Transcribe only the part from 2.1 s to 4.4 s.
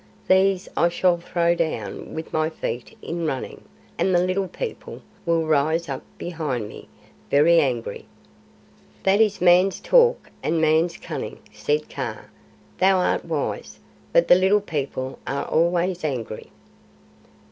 with my feet in running, and the